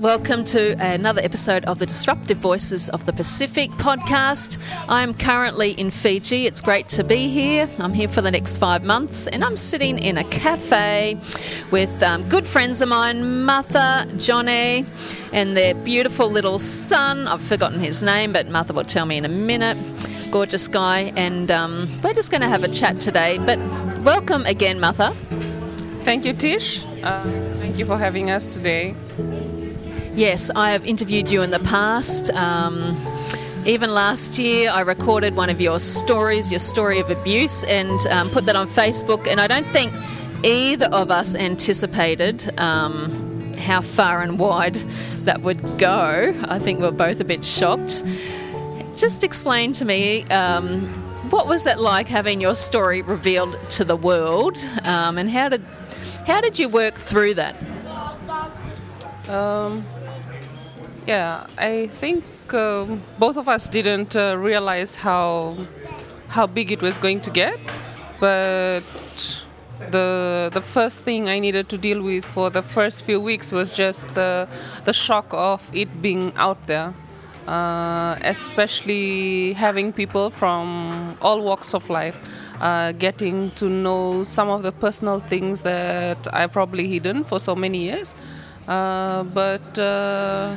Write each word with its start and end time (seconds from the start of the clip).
Welcome 0.00 0.44
to 0.44 0.76
another 0.78 1.20
episode 1.20 1.64
of 1.64 1.80
the 1.80 1.86
Disruptive 1.86 2.38
Voices 2.38 2.88
of 2.88 3.04
the 3.04 3.12
Pacific 3.12 3.68
podcast. 3.72 4.56
I'm 4.88 5.12
currently 5.12 5.72
in 5.72 5.90
Fiji. 5.90 6.46
It's 6.46 6.60
great 6.60 6.88
to 6.90 7.02
be 7.02 7.26
here. 7.26 7.68
I'm 7.80 7.92
here 7.92 8.06
for 8.06 8.20
the 8.20 8.30
next 8.30 8.58
five 8.58 8.84
months 8.84 9.26
and 9.26 9.42
I'm 9.42 9.56
sitting 9.56 9.98
in 9.98 10.16
a 10.16 10.22
cafe 10.22 11.18
with 11.72 12.00
um, 12.04 12.28
good 12.28 12.46
friends 12.46 12.80
of 12.80 12.88
mine, 12.88 13.22
Maca, 13.44 14.24
Johnny, 14.24 14.86
and 15.32 15.56
their 15.56 15.74
beautiful 15.74 16.30
little 16.30 16.60
son. 16.60 17.26
I've 17.26 17.42
forgotten 17.42 17.80
his 17.80 18.00
name, 18.00 18.32
but 18.32 18.46
Maca 18.46 18.72
will 18.72 18.84
tell 18.84 19.04
me 19.04 19.16
in 19.16 19.24
a 19.24 19.28
minute. 19.28 19.76
Gorgeous 20.30 20.68
guy, 20.68 21.12
and 21.16 21.50
um, 21.50 21.88
we're 22.04 22.14
just 22.14 22.30
going 22.30 22.42
to 22.42 22.48
have 22.48 22.62
a 22.62 22.68
chat 22.68 23.00
today. 23.00 23.38
But 23.38 23.58
welcome 24.02 24.46
again, 24.46 24.78
Maca. 24.78 25.12
Thank 26.04 26.24
you, 26.24 26.34
Tish. 26.34 26.84
Uh, 27.02 27.24
thank 27.58 27.78
you 27.78 27.84
for 27.84 27.98
having 27.98 28.30
us 28.30 28.54
today. 28.54 28.94
Yes, 30.18 30.50
I 30.56 30.72
have 30.72 30.84
interviewed 30.84 31.28
you 31.28 31.42
in 31.42 31.52
the 31.52 31.60
past. 31.60 32.28
Um, 32.30 33.00
even 33.64 33.94
last 33.94 34.36
year, 34.36 34.68
I 34.68 34.80
recorded 34.80 35.36
one 35.36 35.48
of 35.48 35.60
your 35.60 35.78
stories, 35.78 36.50
your 36.50 36.58
story 36.58 36.98
of 36.98 37.08
abuse, 37.08 37.62
and 37.62 38.04
um, 38.08 38.28
put 38.30 38.44
that 38.46 38.56
on 38.56 38.66
Facebook. 38.66 39.28
And 39.28 39.40
I 39.40 39.46
don't 39.46 39.66
think 39.66 39.92
either 40.42 40.86
of 40.86 41.12
us 41.12 41.36
anticipated 41.36 42.52
um, 42.58 43.54
how 43.58 43.80
far 43.80 44.20
and 44.20 44.40
wide 44.40 44.74
that 45.22 45.42
would 45.42 45.78
go. 45.78 46.34
I 46.48 46.58
think 46.58 46.80
we're 46.80 46.90
both 46.90 47.20
a 47.20 47.24
bit 47.24 47.44
shocked. 47.44 48.02
Just 48.96 49.22
explain 49.22 49.72
to 49.74 49.84
me 49.84 50.24
um, 50.30 50.88
what 51.30 51.46
was 51.46 51.64
it 51.64 51.78
like 51.78 52.08
having 52.08 52.40
your 52.40 52.56
story 52.56 53.02
revealed 53.02 53.56
to 53.70 53.84
the 53.84 53.94
world, 53.94 54.58
um, 54.82 55.16
and 55.16 55.30
how 55.30 55.48
did 55.48 55.64
how 56.26 56.40
did 56.40 56.58
you 56.58 56.68
work 56.68 56.96
through 56.96 57.34
that? 57.34 57.54
Um, 59.28 59.84
yeah, 61.08 61.46
I 61.56 61.86
think 61.86 62.22
um, 62.52 63.00
both 63.18 63.38
of 63.38 63.48
us 63.48 63.66
didn't 63.66 64.14
uh, 64.14 64.36
realize 64.38 64.94
how 64.94 65.56
how 66.28 66.46
big 66.46 66.70
it 66.70 66.82
was 66.82 66.98
going 66.98 67.22
to 67.22 67.30
get, 67.30 67.58
but 68.20 68.82
the 69.90 70.50
the 70.52 70.60
first 70.60 71.00
thing 71.00 71.26
I 71.26 71.38
needed 71.38 71.70
to 71.70 71.78
deal 71.78 72.02
with 72.02 72.26
for 72.26 72.50
the 72.50 72.62
first 72.62 73.04
few 73.04 73.20
weeks 73.20 73.50
was 73.50 73.72
just 73.72 74.14
the 74.14 74.48
the 74.84 74.92
shock 74.92 75.26
of 75.30 75.70
it 75.72 76.02
being 76.02 76.34
out 76.36 76.66
there, 76.66 76.92
uh, 77.46 78.16
especially 78.20 79.54
having 79.54 79.94
people 79.94 80.28
from 80.28 81.16
all 81.22 81.40
walks 81.40 81.74
of 81.74 81.88
life. 81.88 82.16
Uh, 82.60 82.90
getting 82.90 83.52
to 83.52 83.68
know 83.68 84.24
some 84.24 84.48
of 84.48 84.64
the 84.64 84.72
personal 84.72 85.20
things 85.20 85.60
that 85.60 86.26
I 86.34 86.48
probably 86.48 86.88
hidden 86.88 87.22
for 87.22 87.38
so 87.38 87.54
many 87.54 87.78
years, 87.78 88.16
uh, 88.66 89.22
but 89.22 89.78
uh, 89.78 90.56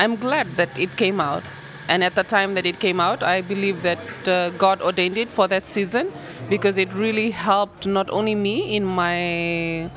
I'm 0.00 0.16
glad 0.16 0.56
that 0.56 0.78
it 0.78 0.96
came 0.96 1.20
out. 1.20 1.42
And 1.86 2.02
at 2.02 2.14
the 2.14 2.22
time 2.24 2.54
that 2.54 2.64
it 2.64 2.78
came 2.80 3.00
out, 3.00 3.22
I 3.22 3.42
believe 3.42 3.82
that 3.82 4.28
uh, 4.28 4.48
God 4.50 4.80
ordained 4.80 5.18
it 5.18 5.28
for 5.28 5.46
that 5.48 5.66
season 5.66 6.10
because 6.48 6.78
it 6.78 6.90
really 6.94 7.32
helped 7.32 7.86
not 7.86 8.08
only 8.10 8.34
me 8.34 8.74
in 8.76 8.84
my 8.84 9.90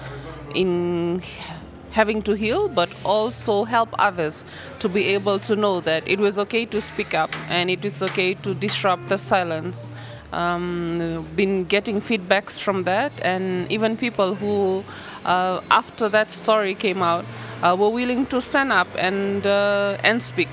in 0.53 1.21
having 1.91 2.21
to 2.23 2.33
heal, 2.33 2.67
but 2.67 2.89
also 3.05 3.63
help 3.63 3.89
others 3.97 4.43
to 4.79 4.89
be 4.89 5.05
able 5.13 5.39
to 5.39 5.55
know 5.55 5.79
that 5.81 6.05
it 6.07 6.19
was 6.19 6.37
okay 6.39 6.65
to 6.65 6.81
speak 6.81 7.13
up 7.13 7.29
and 7.49 7.69
it 7.69 7.85
is 7.85 8.03
okay 8.03 8.33
to 8.33 8.53
disrupt 8.53 9.07
the 9.07 9.17
silence. 9.17 9.89
Um, 10.33 11.27
been 11.35 11.65
getting 11.65 12.01
feedbacks 12.01 12.59
from 12.59 12.85
that, 12.85 13.13
and 13.23 13.71
even 13.71 13.95
people 13.95 14.33
who, 14.33 14.83
after 15.25 16.09
that 16.09 16.31
story 16.31 16.75
came 16.75 17.01
out, 17.01 17.25
uh, 17.61 17.75
were 17.79 17.89
willing 17.89 18.25
to 18.27 18.41
stand 18.41 18.71
up 18.71 18.87
and 18.97 19.45
uh, 19.47 19.97
and 20.03 20.21
speak 20.21 20.49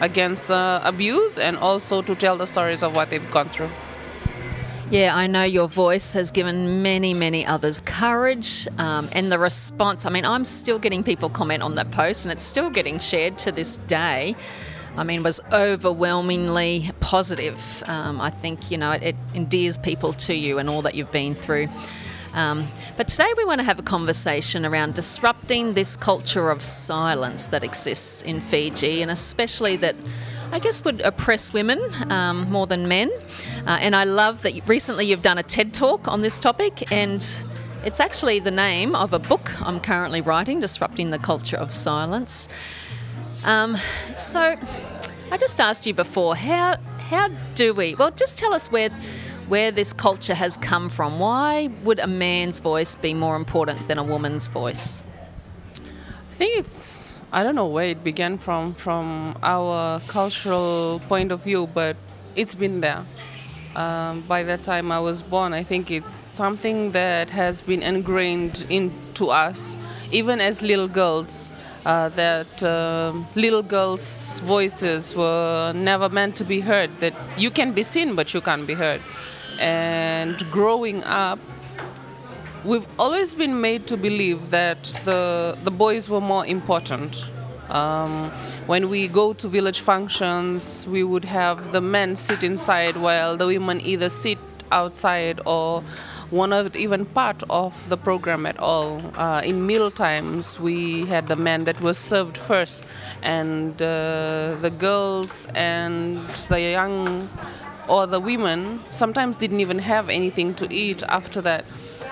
against 0.00 0.50
uh, 0.50 0.80
abuse 0.84 1.38
and 1.38 1.56
also 1.56 2.02
to 2.02 2.14
tell 2.14 2.36
the 2.36 2.46
stories 2.46 2.82
of 2.82 2.94
what 2.94 3.10
they've 3.10 3.30
gone 3.30 3.48
through. 3.48 3.70
Yeah, 4.90 5.14
I 5.14 5.28
know 5.28 5.44
your 5.44 5.68
voice 5.68 6.14
has 6.14 6.32
given 6.32 6.82
many, 6.82 7.14
many 7.14 7.46
others 7.46 7.80
courage 7.80 8.66
um, 8.76 9.08
and 9.12 9.30
the 9.30 9.38
response. 9.38 10.04
I 10.04 10.10
mean, 10.10 10.24
I'm 10.24 10.44
still 10.44 10.80
getting 10.80 11.04
people 11.04 11.30
comment 11.30 11.62
on 11.62 11.76
that 11.76 11.92
post 11.92 12.24
and 12.24 12.32
it's 12.32 12.44
still 12.44 12.70
getting 12.70 12.98
shared 12.98 13.38
to 13.38 13.52
this 13.52 13.76
day. 13.76 14.34
I 14.96 15.04
mean, 15.04 15.22
was 15.22 15.40
overwhelmingly 15.52 16.90
positive. 16.98 17.84
Um, 17.86 18.20
I 18.20 18.30
think, 18.30 18.72
you 18.72 18.78
know, 18.78 18.90
it, 18.90 19.02
it 19.04 19.16
endears 19.32 19.78
people 19.78 20.12
to 20.14 20.34
you 20.34 20.58
and 20.58 20.68
all 20.68 20.82
that 20.82 20.96
you've 20.96 21.12
been 21.12 21.36
through. 21.36 21.68
Um, 22.32 22.66
but 22.96 23.08
today 23.08 23.32
we 23.36 23.44
want 23.44 23.60
to 23.60 23.64
have 23.64 23.78
a 23.78 23.82
conversation 23.82 24.64
around 24.64 24.94
disrupting 24.94 25.74
this 25.74 25.96
culture 25.96 26.50
of 26.50 26.62
silence 26.62 27.48
that 27.48 27.64
exists 27.64 28.22
in 28.22 28.40
Fiji, 28.40 29.02
and 29.02 29.10
especially 29.10 29.76
that 29.76 29.96
I 30.52 30.58
guess 30.58 30.84
would 30.84 31.00
oppress 31.00 31.52
women 31.52 31.80
um, 32.10 32.50
more 32.50 32.66
than 32.66 32.88
men. 32.88 33.10
Uh, 33.66 33.78
and 33.80 33.94
I 33.94 34.04
love 34.04 34.42
that 34.42 34.68
recently 34.68 35.06
you've 35.06 35.22
done 35.22 35.38
a 35.38 35.42
TED 35.42 35.72
talk 35.72 36.08
on 36.08 36.22
this 36.22 36.38
topic, 36.38 36.92
and 36.92 37.20
it's 37.84 38.00
actually 38.00 38.40
the 38.40 38.50
name 38.50 38.94
of 38.94 39.12
a 39.12 39.18
book 39.18 39.60
I'm 39.60 39.80
currently 39.80 40.20
writing, 40.20 40.60
Disrupting 40.60 41.10
the 41.10 41.18
Culture 41.18 41.56
of 41.56 41.72
Silence. 41.72 42.48
Um, 43.44 43.76
so 44.16 44.56
I 45.30 45.36
just 45.36 45.60
asked 45.60 45.86
you 45.86 45.94
before, 45.94 46.36
how 46.36 46.76
how 46.98 47.28
do 47.54 47.74
we? 47.74 47.96
Well, 47.96 48.12
just 48.12 48.38
tell 48.38 48.52
us 48.52 48.70
where 48.70 48.90
where 49.50 49.72
this 49.72 49.92
culture 49.92 50.34
has 50.34 50.56
come 50.56 50.88
from. 50.88 51.18
Why 51.18 51.70
would 51.82 51.98
a 51.98 52.06
man's 52.06 52.60
voice 52.60 52.94
be 52.94 53.12
more 53.12 53.34
important 53.34 53.88
than 53.88 53.98
a 53.98 54.04
woman's 54.04 54.46
voice? 54.46 55.02
I 55.74 56.34
think 56.36 56.58
it's 56.60 57.20
I 57.32 57.42
don't 57.42 57.56
know 57.56 57.66
where 57.66 57.86
it 57.86 58.04
began 58.04 58.38
from 58.38 58.74
from 58.74 59.36
our 59.42 59.98
cultural 60.06 61.02
point 61.08 61.32
of 61.32 61.42
view, 61.42 61.66
but 61.66 61.96
it's 62.36 62.54
been 62.54 62.78
there. 62.80 63.02
Um, 63.74 64.22
by 64.22 64.44
the 64.44 64.56
time 64.56 64.92
I 64.92 65.00
was 65.00 65.20
born, 65.22 65.52
I 65.52 65.64
think 65.64 65.90
it's 65.90 66.14
something 66.14 66.92
that 66.92 67.30
has 67.30 67.60
been 67.60 67.82
ingrained 67.82 68.64
into 68.68 69.30
us, 69.30 69.76
even 70.12 70.40
as 70.40 70.62
little 70.62 70.88
girls. 70.88 71.50
Uh, 71.86 72.10
that 72.10 72.62
uh, 72.62 73.10
little 73.34 73.62
girls' 73.62 74.38
voices 74.40 75.16
were 75.16 75.72
never 75.74 76.10
meant 76.10 76.36
to 76.36 76.44
be 76.44 76.60
heard. 76.60 76.90
That 77.00 77.14
you 77.38 77.50
can 77.50 77.72
be 77.72 77.82
seen, 77.82 78.14
but 78.14 78.34
you 78.34 78.42
can't 78.42 78.66
be 78.66 78.74
heard 78.74 79.00
and 79.60 80.38
growing 80.50 81.04
up 81.04 81.38
we've 82.64 82.86
always 82.98 83.34
been 83.34 83.60
made 83.60 83.86
to 83.86 83.96
believe 83.96 84.50
that 84.50 84.82
the 85.04 85.56
the 85.64 85.70
boys 85.70 86.08
were 86.08 86.20
more 86.20 86.46
important 86.46 87.26
um, 87.68 88.30
when 88.66 88.88
we 88.88 89.06
go 89.06 89.32
to 89.32 89.48
village 89.48 89.80
functions 89.80 90.86
we 90.88 91.04
would 91.04 91.24
have 91.24 91.72
the 91.72 91.80
men 91.80 92.16
sit 92.16 92.42
inside 92.42 92.96
while 92.96 93.36
the 93.36 93.46
women 93.46 93.80
either 93.80 94.08
sit 94.08 94.38
outside 94.72 95.40
or 95.46 95.82
were 96.30 96.46
not 96.46 96.76
even 96.76 97.04
part 97.06 97.42
of 97.50 97.74
the 97.88 97.96
program 97.96 98.46
at 98.46 98.58
all. 98.58 99.00
Uh, 99.16 99.42
in 99.44 99.66
meal 99.66 99.90
times, 99.90 100.60
we 100.60 101.06
had 101.06 101.28
the 101.28 101.36
men 101.36 101.64
that 101.64 101.80
were 101.80 101.92
served 101.92 102.36
first, 102.36 102.84
and 103.22 103.82
uh, 103.82 104.56
the 104.60 104.72
girls 104.78 105.48
and 105.54 106.18
the 106.48 106.60
young 106.60 107.28
or 107.90 108.06
the 108.06 108.20
women 108.20 108.80
sometimes 108.90 109.36
didn't 109.36 109.60
even 109.60 109.80
have 109.80 110.08
anything 110.08 110.54
to 110.54 110.72
eat 110.72 111.02
after 111.08 111.40
that. 111.42 111.64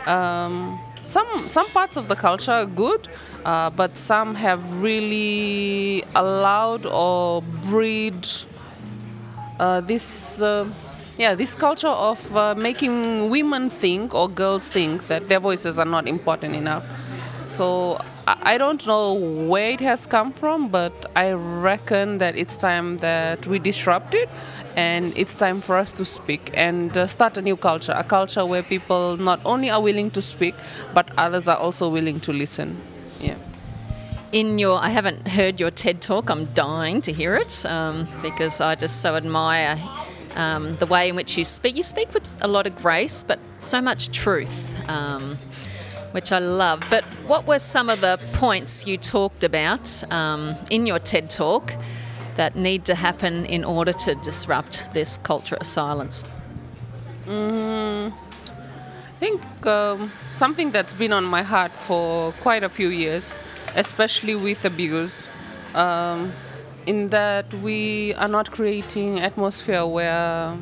Um, 0.07 0.79
some 1.05 1.39
some 1.39 1.69
parts 1.69 1.97
of 1.97 2.09
the 2.09 2.17
culture 2.17 2.53
are 2.53 2.67
good, 2.67 3.09
uh, 3.45 3.71
but 3.71 3.97
some 3.97 4.35
have 4.35 4.61
really 4.83 6.05
allowed 6.15 6.85
or 6.85 7.43
breed 7.71 8.27
uh, 9.61 9.81
this. 9.81 10.43
Uh, 10.43 10.69
yeah, 11.17 11.35
this 11.35 11.55
culture 11.57 11.89
of 11.89 12.37
uh, 12.37 12.55
making 12.55 13.29
women 13.29 13.71
think 13.71 14.15
or 14.15 14.29
girls 14.29 14.69
think 14.69 15.09
that 15.09 15.25
their 15.25 15.41
voices 15.41 15.77
are 15.77 15.85
not 15.97 16.07
important 16.07 16.55
enough. 16.55 16.85
So 17.49 17.99
I 18.27 18.59
don't 18.59 18.87
know 18.87 19.15
where 19.15 19.71
it 19.71 19.81
has 19.81 20.07
come 20.07 20.33
from, 20.33 20.69
but 20.69 21.07
I 21.17 21.33
reckon 21.33 22.19
that 22.19 22.37
it's 22.37 22.57
time 22.57 22.99
that 22.99 23.47
we 23.47 23.59
disrupt 23.59 24.15
it 24.15 24.29
and 24.79 25.13
it's 25.17 25.35
time 25.35 25.61
for 25.61 25.77
us 25.77 25.93
to 25.93 26.05
speak 26.05 26.51
and 26.55 26.97
uh, 26.97 27.05
start 27.05 27.37
a 27.37 27.43
new 27.43 27.57
culture 27.57 27.93
a 27.97 28.05
culture 28.05 28.47
where 28.47 28.63
people 28.63 29.17
not 29.17 29.41
only 29.45 29.69
are 29.69 29.83
willing 29.83 30.09
to 30.09 30.23
speak 30.23 30.55
but 30.95 31.11
others 31.19 31.49
are 31.49 31.57
also 31.57 31.89
willing 31.89 32.21
to 32.21 32.33
listen. 32.33 32.77
Yeah. 33.21 33.35
In 34.31 34.59
your 34.59 34.79
i 34.79 34.91
haven't 34.91 35.27
heard 35.29 35.59
your 35.59 35.73
ted 35.73 36.01
talk. 36.01 36.31
I'm 36.31 36.45
dying 36.55 37.03
to 37.03 37.13
hear 37.13 37.35
it 37.35 37.67
um, 37.67 38.07
because 38.23 38.61
i 38.61 38.77
just 38.77 39.01
so 39.03 39.17
admire 39.17 39.77
um, 40.37 40.77
the 40.77 40.87
way 40.87 41.09
in 41.09 41.17
which 41.17 41.37
you 41.37 41.45
speak. 41.45 41.77
You 41.77 41.83
speak 41.83 42.15
with 42.15 42.25
a 42.41 42.47
lot 42.47 42.67
of 42.69 42.77
grace 42.77 43.25
but 43.25 43.41
so 43.61 43.81
much 43.81 44.11
truth 44.13 44.59
um, 44.89 45.37
which 46.13 46.31
I 46.31 46.39
love. 46.39 46.85
But 46.89 47.05
what 47.27 47.47
were 47.49 47.59
some 47.59 47.91
of 47.91 48.01
the 48.01 48.17
points 48.35 48.87
you 48.87 48.97
talked 48.97 49.43
about 49.43 50.05
um, 50.13 50.55
in 50.71 50.87
your 50.87 51.01
TED 51.01 51.31
talk 51.31 51.75
that 52.39 52.57
need 52.57 52.85
to 52.87 52.95
happen 52.95 53.45
in 53.45 53.63
order 53.65 53.93
to 53.93 54.15
disrupt 54.17 54.75
this 54.95 55.19
culture 55.19 55.57
of 55.57 55.67
silence? 55.67 56.25
Mm, 57.27 58.13
I 58.13 59.19
think 59.21 59.67
um, 59.67 60.11
something 60.33 60.71
that's 60.71 60.95
been 60.95 61.13
on 61.13 61.25
my 61.25 61.43
heart 61.43 61.73
for 61.73 62.33
quite 62.41 62.63
a 62.63 62.71
few 62.71 62.89
years 62.89 63.33
especially 63.75 64.35
with 64.35 64.65
abuse. 64.65 65.29
Um, 65.75 66.33
in 66.87 67.09
that 67.11 67.53
we 67.55 68.15
are 68.15 68.29
not 68.29 68.51
creating 68.51 69.21
atmosphere 69.21 69.85
where 69.85 70.57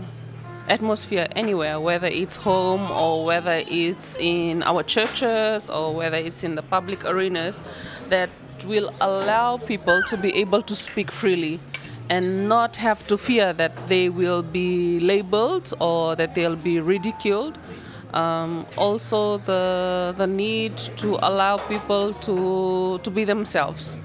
atmosphere 0.69 1.29
anywhere, 1.37 1.79
whether 1.79 2.09
it's 2.09 2.35
home 2.35 2.91
or 2.91 3.25
whether 3.25 3.63
it's 3.69 4.17
in 4.19 4.65
our 4.65 4.83
churches 4.83 5.71
or 5.71 5.95
whether 5.95 6.17
it's 6.17 6.43
in 6.43 6.57
the 6.57 6.63
public 6.63 7.05
arenas, 7.05 7.63
that 8.09 8.29
will 8.65 8.93
allow 9.01 9.57
people 9.57 10.03
to 10.09 10.17
be 10.17 10.35
able 10.37 10.63
to 10.63 10.75
speak 10.75 11.11
freely 11.11 11.61
and 12.09 12.49
not 12.49 12.77
have 12.77 13.07
to 13.07 13.19
fear 13.19 13.53
that 13.53 13.73
they 13.89 14.09
will 14.09 14.43
be 14.43 15.01
labeled 15.01 15.73
or 15.81 16.17
that 16.17 16.35
they'll 16.35 16.57
be 16.57 16.81
ridiculed. 16.81 17.59
Um, 18.15 18.67
also, 18.79 19.39
the 19.39 20.15
the 20.17 20.27
need 20.27 20.77
to 21.03 21.19
allow 21.21 21.59
people 21.59 22.15
to 22.27 22.99
to 23.03 23.11
be 23.11 23.25
themselves, 23.25 23.99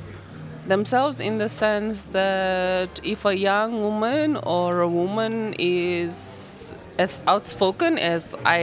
themselves 0.65 1.21
in 1.21 1.37
the 1.37 1.47
sense 1.47 2.03
that 2.11 2.99
if 3.03 3.25
a 3.25 3.37
young 3.37 3.81
woman 3.81 4.37
or 4.37 4.81
a 4.81 4.87
woman 4.87 5.53
is 5.59 6.50
as 6.97 7.19
outspoken 7.27 7.97
as 7.97 8.35
I 8.45 8.59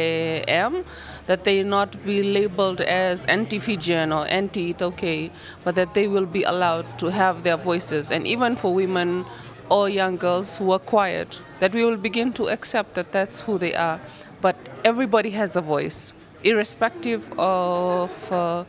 am, 0.49 0.85
that 1.27 1.45
they 1.45 1.63
not 1.63 2.05
be 2.05 2.23
labeled 2.23 2.81
as 2.81 3.25
anti-Fijian 3.27 4.13
or 4.13 4.27
anti-iTaukei, 4.29 5.31
but 5.65 5.75
that 5.75 5.95
they 5.95 6.09
will 6.09 6.27
be 6.27 6.43
allowed 6.43 6.99
to 6.99 7.09
have 7.09 7.43
their 7.43 7.57
voices. 7.57 8.11
And 8.11 8.27
even 8.27 8.57
for 8.57 8.73
women 8.73 9.25
or 9.69 9.89
young 9.89 10.17
girls 10.17 10.57
who 10.57 10.71
are 10.73 10.79
quiet, 10.79 11.39
that 11.61 11.73
we 11.73 11.85
will 11.85 11.97
begin 11.97 12.33
to 12.35 12.49
accept 12.49 12.95
that 12.95 13.13
that's 13.13 13.43
who 13.43 13.59
they 13.59 13.75
are. 13.75 14.01
But 14.41 14.57
everybody 14.85 15.31
has 15.31 15.57
a 15.57 15.61
voice, 15.61 16.15
irrespective 16.45 17.31
of 17.39 18.33
uh, 18.33 18.65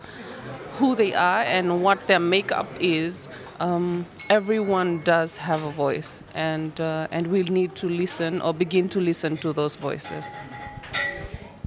who 0.73 0.95
they 0.95 1.13
are 1.13 1.41
and 1.41 1.83
what 1.83 2.07
their 2.07 2.19
makeup 2.19 2.67
is. 2.79 3.29
Um, 3.59 4.05
everyone 4.29 5.01
does 5.03 5.37
have 5.37 5.63
a 5.63 5.71
voice, 5.71 6.23
and 6.33 6.79
uh, 6.79 7.07
and 7.11 7.27
we'll 7.27 7.51
need 7.51 7.75
to 7.75 7.89
listen 7.89 8.41
or 8.41 8.53
begin 8.53 8.87
to 8.89 8.99
listen 8.99 9.37
to 9.37 9.53
those 9.53 9.75
voices. 9.75 10.35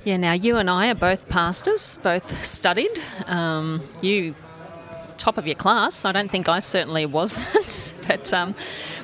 Yeah, 0.04 0.16
now 0.16 0.32
you 0.32 0.56
and 0.56 0.68
I 0.68 0.90
are 0.90 0.96
both 0.96 1.28
pastors, 1.28 1.96
both 2.02 2.44
studied. 2.44 2.90
Um, 3.26 3.82
you 4.00 4.34
top 5.22 5.38
of 5.38 5.46
your 5.46 5.54
class. 5.54 6.04
I 6.04 6.10
don't 6.10 6.28
think 6.28 6.48
I 6.48 6.58
certainly 6.58 7.06
wasn't, 7.06 7.94
but 8.08 8.32
um, 8.32 8.56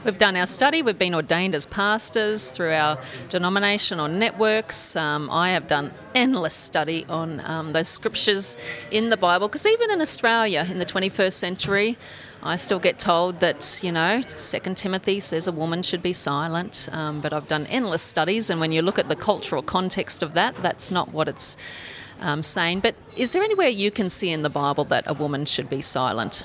we've 0.04 0.18
done 0.18 0.36
our 0.36 0.46
study. 0.46 0.82
We've 0.82 0.98
been 0.98 1.14
ordained 1.14 1.54
as 1.54 1.64
pastors 1.64 2.50
through 2.50 2.72
our 2.72 2.98
denomination 3.28 4.00
or 4.00 4.08
networks. 4.08 4.96
Um, 4.96 5.30
I 5.30 5.50
have 5.50 5.68
done 5.68 5.92
endless 6.16 6.56
study 6.56 7.06
on 7.08 7.40
um, 7.44 7.72
those 7.72 7.86
scriptures 7.86 8.56
in 8.90 9.10
the 9.10 9.16
Bible 9.16 9.46
because 9.46 9.64
even 9.64 9.92
in 9.92 10.00
Australia 10.00 10.66
in 10.68 10.80
the 10.80 10.86
21st 10.86 11.34
century, 11.34 11.96
I 12.42 12.56
still 12.56 12.78
get 12.78 12.98
told 13.00 13.40
that, 13.40 13.80
you 13.82 13.90
know, 13.90 14.20
Second 14.20 14.76
Timothy 14.76 15.18
says 15.18 15.48
a 15.48 15.52
woman 15.52 15.82
should 15.82 16.02
be 16.02 16.12
silent, 16.12 16.88
um, 16.92 17.20
but 17.20 17.32
I've 17.32 17.48
done 17.48 17.66
endless 17.66 18.02
studies, 18.02 18.48
and 18.48 18.60
when 18.60 18.70
you 18.70 18.80
look 18.80 18.98
at 18.98 19.08
the 19.08 19.16
cultural 19.16 19.62
context 19.62 20.22
of 20.22 20.34
that, 20.34 20.54
that's 20.62 20.90
not 20.90 21.12
what 21.12 21.26
it's 21.26 21.56
um, 22.20 22.44
saying. 22.44 22.80
But 22.80 22.94
is 23.16 23.32
there 23.32 23.42
anywhere 23.42 23.68
you 23.68 23.90
can 23.90 24.08
see 24.08 24.30
in 24.30 24.42
the 24.42 24.50
Bible 24.50 24.84
that 24.84 25.04
a 25.06 25.14
woman 25.14 25.46
should 25.46 25.68
be 25.68 25.82
silent? 25.82 26.44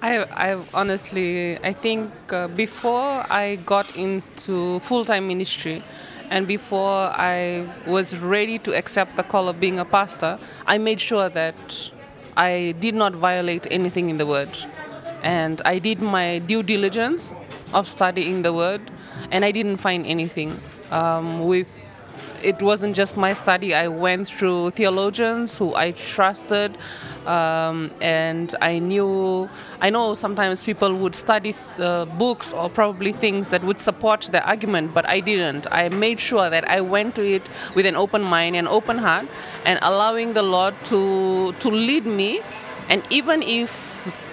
I, 0.00 0.18
I 0.18 0.62
honestly, 0.72 1.58
I 1.58 1.72
think 1.74 2.12
uh, 2.32 2.48
before 2.48 3.26
I 3.30 3.58
got 3.66 3.94
into 3.94 4.80
full 4.80 5.04
time 5.04 5.28
ministry, 5.28 5.82
and 6.30 6.46
before 6.46 7.12
I 7.14 7.66
was 7.86 8.16
ready 8.16 8.58
to 8.60 8.76
accept 8.76 9.16
the 9.16 9.22
call 9.22 9.48
of 9.48 9.60
being 9.60 9.78
a 9.78 9.84
pastor, 9.84 10.38
I 10.66 10.78
made 10.78 11.00
sure 11.00 11.28
that 11.28 11.90
I 12.38 12.72
did 12.78 12.94
not 12.94 13.14
violate 13.14 13.66
anything 13.70 14.10
in 14.10 14.16
the 14.16 14.24
Word. 14.24 14.48
And 15.22 15.60
I 15.64 15.80
did 15.80 16.00
my 16.00 16.38
due 16.38 16.62
diligence 16.62 17.34
of 17.74 17.88
studying 17.88 18.42
the 18.42 18.52
Word, 18.52 18.80
and 19.32 19.44
I 19.44 19.50
didn't 19.50 19.78
find 19.78 20.06
anything. 20.06 20.60
Um, 20.92 21.44
with 21.44 21.68
it 22.42 22.62
wasn't 22.62 22.94
just 22.94 23.16
my 23.16 23.32
study. 23.32 23.74
I 23.74 23.88
went 23.88 24.28
through 24.28 24.70
theologians 24.70 25.58
who 25.58 25.74
I 25.74 25.90
trusted, 25.90 26.78
um, 27.28 27.90
and 28.00 28.54
I 28.60 28.78
knew. 28.78 29.48
I 29.80 29.90
know 29.90 30.14
sometimes 30.14 30.62
people 30.62 30.94
would 30.96 31.14
study 31.14 31.54
uh, 31.78 32.06
books 32.06 32.52
or 32.52 32.70
probably 32.70 33.12
things 33.12 33.50
that 33.50 33.62
would 33.62 33.78
support 33.78 34.22
their 34.32 34.44
argument, 34.44 34.94
but 34.94 35.06
I 35.06 35.20
didn't. 35.20 35.66
I 35.70 35.88
made 35.90 36.18
sure 36.18 36.48
that 36.50 36.68
I 36.68 36.80
went 36.80 37.14
to 37.16 37.22
it 37.22 37.42
with 37.74 37.86
an 37.86 37.96
open 37.96 38.22
mind 38.22 38.56
and 38.56 38.66
open 38.66 38.98
heart, 38.98 39.26
and 39.64 39.78
allowing 39.82 40.32
the 40.32 40.42
Lord 40.42 40.74
to 40.86 41.52
to 41.52 41.68
lead 41.68 42.06
me. 42.06 42.40
And 42.88 43.02
even 43.10 43.42
if 43.42 43.70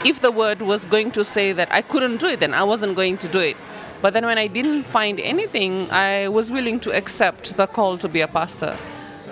if 0.06 0.22
the 0.22 0.32
word 0.32 0.62
was 0.62 0.86
going 0.86 1.12
to 1.12 1.24
say 1.24 1.52
that 1.52 1.72
I 1.72 1.82
couldn't 1.82 2.18
do 2.18 2.28
it, 2.28 2.40
then 2.40 2.54
I 2.54 2.64
wasn't 2.64 2.96
going 2.96 3.18
to 3.18 3.28
do 3.28 3.40
it. 3.40 3.58
But 4.02 4.14
then 4.14 4.26
when 4.26 4.38
I 4.38 4.48
didn't 4.48 4.84
find 4.84 5.20
anything, 5.20 5.90
I 5.92 6.28
was 6.28 6.52
willing 6.52 6.80
to 6.82 6.92
accept 6.92 7.58
the 7.58 7.68
call 7.68 7.98
to 7.98 8.08
be 8.08 8.22
a 8.22 8.28
pastor. 8.28 8.78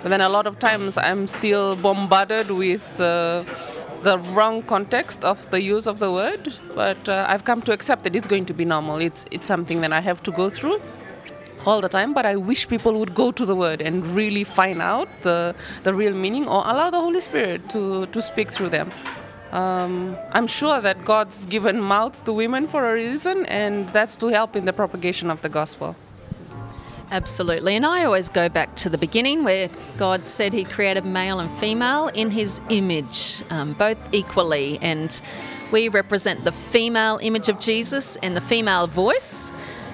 But 0.04 0.10
then 0.10 0.20
a 0.20 0.28
lot 0.28 0.46
of 0.46 0.58
times 0.58 0.98
I'm 0.98 1.26
still 1.26 1.76
bombarded 1.76 2.50
with 2.50 3.00
uh, 3.00 3.42
the 4.02 4.18
wrong 4.18 4.62
context 4.62 5.24
of 5.24 5.50
the 5.50 5.62
use 5.62 5.86
of 5.86 5.98
the 5.98 6.12
word. 6.12 6.58
But 6.74 7.08
uh, 7.08 7.24
I've 7.26 7.46
come 7.46 7.62
to 7.62 7.72
accept 7.72 8.04
that 8.04 8.14
it's 8.14 8.26
going 8.26 8.44
to 8.44 8.52
be 8.52 8.66
normal. 8.66 8.98
It's, 8.98 9.24
it's 9.30 9.48
something 9.48 9.80
that 9.80 9.94
I 9.94 10.00
have 10.00 10.22
to 10.24 10.30
go 10.30 10.50
through 10.50 10.82
all 11.64 11.80
the 11.80 11.88
time, 11.88 12.12
but 12.12 12.26
I 12.26 12.36
wish 12.36 12.68
people 12.68 12.98
would 13.00 13.14
go 13.14 13.32
to 13.32 13.46
the 13.46 13.56
word 13.56 13.80
and 13.80 14.06
really 14.08 14.44
find 14.44 14.82
out 14.82 15.08
the, 15.22 15.54
the 15.84 15.94
real 15.94 16.12
meaning 16.12 16.46
or 16.46 16.62
allow 16.66 16.90
the 16.90 17.00
Holy 17.00 17.22
Spirit 17.22 17.70
to, 17.70 18.04
to 18.04 18.20
speak 18.20 18.50
through 18.50 18.68
them. 18.68 18.90
Um, 19.52 20.18
I'm 20.32 20.46
sure 20.46 20.82
that 20.82 21.02
God's 21.06 21.46
given 21.46 21.80
mouths 21.80 22.20
to 22.24 22.34
women 22.34 22.68
for 22.68 22.90
a 22.90 22.92
reason, 22.92 23.46
and 23.46 23.88
that's 23.88 24.16
to 24.16 24.26
help 24.26 24.54
in 24.54 24.66
the 24.66 24.74
propagation 24.74 25.30
of 25.30 25.40
the 25.40 25.48
gospel. 25.48 25.96
Absolutely. 27.10 27.76
And 27.76 27.86
I 27.86 28.04
always 28.04 28.28
go 28.28 28.48
back 28.48 28.74
to 28.76 28.88
the 28.88 28.98
beginning 28.98 29.44
where 29.44 29.68
God 29.98 30.26
said 30.26 30.52
He 30.52 30.64
created 30.64 31.04
male 31.04 31.38
and 31.38 31.50
female 31.50 32.08
in 32.08 32.30
His 32.30 32.60
image, 32.70 33.42
um, 33.50 33.74
both 33.74 34.12
equally. 34.12 34.78
And 34.82 35.20
we 35.72 35.88
represent 35.88 36.44
the 36.44 36.52
female 36.52 37.18
image 37.22 37.48
of 37.48 37.60
Jesus 37.60 38.16
and 38.16 38.36
the 38.36 38.40
female 38.40 38.86
voice 38.86 39.50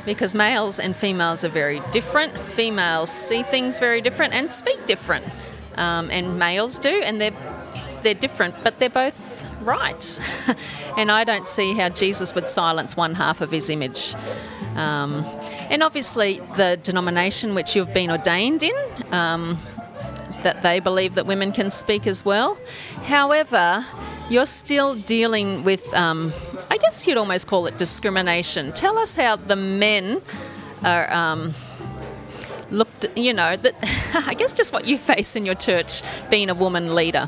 because 0.06 0.34
males 0.34 0.78
and 0.78 0.96
females 0.96 1.44
are 1.44 1.50
very 1.50 1.82
different. 1.92 2.36
Females 2.38 3.10
see 3.10 3.42
things 3.42 3.78
very 3.78 4.00
different 4.00 4.32
and 4.32 4.50
speak 4.50 4.86
different. 4.86 5.24
Um, 5.76 6.10
and 6.10 6.38
males 6.38 6.78
do, 6.78 7.02
and 7.02 7.20
they're, 7.20 7.34
they're 8.02 8.14
different, 8.14 8.54
but 8.62 8.78
they're 8.78 8.88
both 8.90 9.29
right. 9.62 10.20
and 10.96 11.10
I 11.10 11.24
don't 11.24 11.48
see 11.48 11.74
how 11.74 11.88
Jesus 11.88 12.34
would 12.34 12.48
silence 12.48 12.96
one 12.96 13.14
half 13.14 13.40
of 13.40 13.50
his 13.50 13.70
image. 13.70 14.14
Um, 14.76 15.24
and 15.70 15.82
obviously, 15.82 16.40
the 16.56 16.78
denomination 16.82 17.54
which 17.54 17.76
you've 17.76 17.92
been 17.92 18.10
ordained 18.10 18.62
in, 18.62 18.74
um, 19.12 19.58
that 20.42 20.62
they 20.62 20.80
believe 20.80 21.14
that 21.14 21.26
women 21.26 21.52
can 21.52 21.70
speak 21.70 22.06
as 22.06 22.24
well. 22.24 22.58
However, 23.04 23.84
you're 24.30 24.46
still 24.46 24.94
dealing 24.94 25.64
with, 25.64 25.92
um, 25.94 26.32
I 26.70 26.78
guess 26.78 27.06
you'd 27.06 27.18
almost 27.18 27.46
call 27.46 27.66
it 27.66 27.76
discrimination. 27.78 28.72
Tell 28.72 28.96
us 28.98 29.16
how 29.16 29.36
the 29.36 29.56
men 29.56 30.22
are 30.84 31.12
um, 31.12 31.54
looked, 32.70 33.06
you 33.16 33.34
know, 33.34 33.56
that 33.56 33.74
I 34.26 34.34
guess 34.34 34.54
just 34.54 34.72
what 34.72 34.86
you 34.86 34.98
face 34.98 35.36
in 35.36 35.44
your 35.44 35.56
church 35.56 36.02
being 36.30 36.48
a 36.48 36.54
woman 36.54 36.94
leader. 36.94 37.26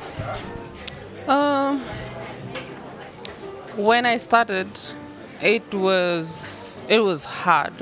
Um, 1.26 1.82
when 3.76 4.06
I 4.06 4.16
started, 4.18 4.68
it 5.40 5.72
was 5.74 6.82
it 6.88 7.00
was 7.00 7.24
hard. 7.24 7.72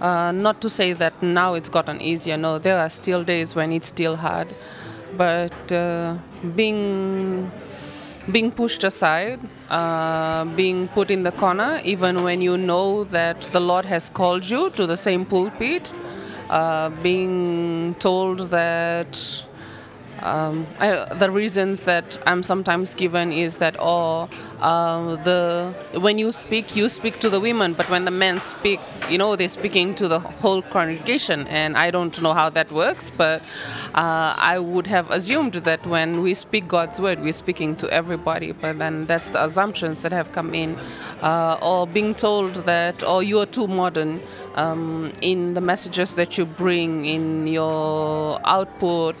Uh, 0.00 0.32
not 0.32 0.60
to 0.60 0.68
say 0.68 0.92
that 0.92 1.22
now 1.22 1.54
it's 1.54 1.68
gotten 1.68 2.00
easier. 2.00 2.36
No, 2.36 2.58
there 2.58 2.78
are 2.78 2.90
still 2.90 3.22
days 3.22 3.54
when 3.54 3.70
it's 3.72 3.88
still 3.88 4.16
hard, 4.16 4.48
but 5.16 5.72
uh, 5.72 6.16
being 6.56 7.50
being 8.30 8.50
pushed 8.50 8.84
aside, 8.84 9.40
uh, 9.70 10.44
being 10.56 10.88
put 10.88 11.10
in 11.10 11.22
the 11.22 11.32
corner, 11.32 11.80
even 11.84 12.22
when 12.22 12.40
you 12.40 12.56
know 12.56 13.04
that 13.04 13.40
the 13.52 13.60
Lord 13.60 13.84
has 13.84 14.10
called 14.10 14.44
you 14.44 14.70
to 14.70 14.86
the 14.86 14.96
same 14.96 15.24
pulpit, 15.24 15.92
uh, 16.50 16.88
being 17.02 17.94
told 17.98 18.50
that 18.50 19.42
um, 20.22 20.66
I, 20.78 21.12
the 21.14 21.30
reasons 21.30 21.82
that 21.82 22.18
I'm 22.26 22.42
sometimes 22.42 22.94
given 22.94 23.32
is 23.32 23.58
that 23.58 23.76
oh 23.78 24.28
uh, 24.60 25.16
the 25.16 25.74
when 25.94 26.18
you 26.18 26.32
speak 26.32 26.76
you 26.76 26.88
speak 26.88 27.18
to 27.20 27.28
the 27.28 27.40
women 27.40 27.74
but 27.74 27.88
when 27.90 28.04
the 28.04 28.10
men 28.10 28.40
speak 28.40 28.80
you 29.08 29.18
know 29.18 29.34
they're 29.36 29.48
speaking 29.48 29.94
to 29.96 30.08
the 30.08 30.20
whole 30.20 30.62
congregation 30.62 31.46
and 31.48 31.76
I 31.76 31.90
don't 31.90 32.20
know 32.22 32.32
how 32.32 32.48
that 32.50 32.70
works 32.70 33.10
but 33.10 33.42
uh, 33.94 34.34
I 34.38 34.58
would 34.58 34.86
have 34.86 35.10
assumed 35.10 35.54
that 35.54 35.86
when 35.86 36.22
we 36.22 36.34
speak 36.34 36.68
God's 36.68 37.00
word 37.00 37.20
we're 37.20 37.32
speaking 37.32 37.74
to 37.76 37.90
everybody 37.90 38.52
but 38.52 38.78
then 38.78 39.06
that's 39.06 39.28
the 39.28 39.42
assumptions 39.44 40.02
that 40.02 40.12
have 40.12 40.32
come 40.32 40.54
in 40.54 40.78
uh, 41.22 41.58
or 41.60 41.86
being 41.86 42.14
told 42.14 42.54
that 42.66 43.02
oh 43.02 43.20
you 43.20 43.40
are 43.40 43.46
too 43.46 43.66
modern 43.66 44.20
um, 44.54 45.12
in 45.20 45.54
the 45.54 45.60
messages 45.60 46.14
that 46.14 46.38
you 46.38 46.44
bring 46.44 47.06
in 47.06 47.46
your 47.46 48.40
output 48.44 49.16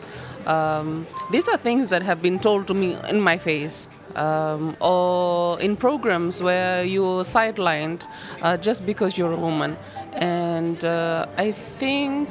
Um, 0.46 1.06
these 1.30 1.48
are 1.48 1.56
things 1.56 1.88
that 1.88 2.02
have 2.02 2.20
been 2.22 2.38
told 2.38 2.66
to 2.68 2.74
me 2.74 2.96
in 3.08 3.20
my 3.20 3.38
face. 3.38 3.88
Um, 4.14 4.76
or 4.78 5.58
in 5.60 5.74
programs 5.74 6.42
where 6.42 6.84
you're 6.84 7.22
sidelined 7.22 8.04
uh, 8.42 8.58
just 8.58 8.84
because 8.84 9.16
you're 9.16 9.32
a 9.32 9.36
woman. 9.38 9.78
And 10.12 10.84
uh, 10.84 11.26
I 11.38 11.52
think 11.52 12.28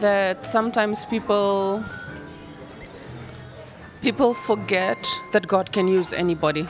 that 0.00 0.46
sometimes 0.46 1.04
people 1.04 1.84
people 4.02 4.34
forget 4.34 4.98
that 5.32 5.46
God 5.46 5.72
can 5.72 5.88
use 5.88 6.12
anybody 6.12 6.66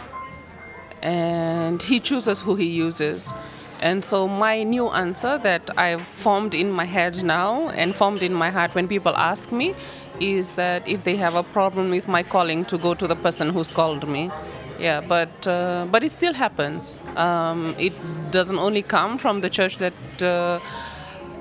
and 1.02 1.82
he 1.82 2.00
chooses 2.00 2.42
who 2.42 2.56
he 2.56 2.66
uses. 2.66 3.32
And 3.80 4.04
so, 4.04 4.26
my 4.26 4.62
new 4.62 4.88
answer 4.88 5.38
that 5.38 5.70
I've 5.78 6.02
formed 6.02 6.54
in 6.54 6.70
my 6.70 6.84
head 6.84 7.22
now 7.22 7.68
and 7.70 7.94
formed 7.94 8.22
in 8.22 8.32
my 8.32 8.50
heart 8.50 8.74
when 8.74 8.88
people 8.88 9.14
ask 9.16 9.52
me 9.52 9.74
is 10.18 10.52
that 10.54 10.88
if 10.88 11.04
they 11.04 11.16
have 11.16 11.34
a 11.34 11.42
problem 11.42 11.90
with 11.90 12.08
my 12.08 12.22
calling, 12.22 12.64
to 12.66 12.78
go 12.78 12.94
to 12.94 13.06
the 13.06 13.16
person 13.16 13.50
who's 13.50 13.70
called 13.70 14.08
me. 14.08 14.30
Yeah, 14.78 15.00
but 15.00 15.46
uh, 15.46 15.86
but 15.90 16.04
it 16.04 16.12
still 16.12 16.34
happens. 16.34 16.98
Um, 17.16 17.74
it 17.78 17.94
doesn't 18.30 18.58
only 18.58 18.82
come 18.82 19.18
from 19.18 19.40
the 19.40 19.50
church 19.50 19.78
that. 19.78 20.22
Uh, 20.22 20.60